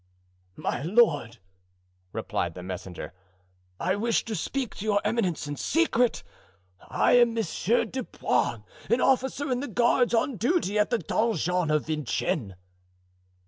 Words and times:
"My 0.55 0.81
lord," 0.81 1.37
replied 2.11 2.55
the 2.55 2.63
messenger, 2.63 3.13
"I 3.79 3.95
wish 3.95 4.25
to 4.25 4.33
speak 4.35 4.73
to 4.77 4.85
your 4.85 4.99
eminence 5.03 5.45
in 5.47 5.57
secret. 5.57 6.23
I 6.89 7.11
am 7.19 7.35
Monsieur 7.35 7.85
du 7.85 8.03
Poins, 8.03 8.63
an 8.89 8.99
officer 8.99 9.51
in 9.51 9.59
the 9.59 9.67
guards, 9.67 10.15
on 10.15 10.37
duty 10.37 10.79
at 10.79 10.89
the 10.89 10.97
donjon 10.97 11.69
of 11.69 11.85
Vincennes." 11.85 12.55